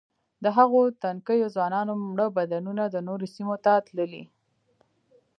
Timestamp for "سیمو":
3.35-3.55